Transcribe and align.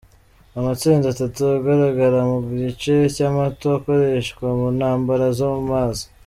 Amatsinda 0.59 1.05
atatu 1.09 1.39
agaragara 1.57 2.19
mu 2.29 2.37
gice 2.59 2.93
cy’amato 3.15 3.67
akoreshwa 3.77 4.45
mu 4.57 4.67
ntambara 4.77 5.25
zo 5.37 5.47
mu 5.55 5.61
mazi. 5.71 6.05